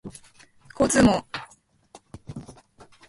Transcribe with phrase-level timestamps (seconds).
[0.73, 1.23] 交通網